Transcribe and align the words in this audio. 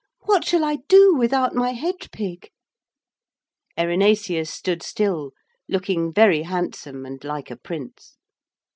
What 0.21 0.45
shall 0.45 0.63
I 0.65 0.77
do 0.87 1.13
without 1.13 1.53
my 1.53 1.73
hedge 1.73 2.09
pig?' 2.11 2.49
Erinaceus 3.77 4.49
stood 4.49 4.81
still, 4.81 5.31
looking 5.69 6.11
very 6.11 6.41
handsome 6.41 7.05
and 7.05 7.23
like 7.23 7.51
a 7.51 7.55
prince. 7.55 8.17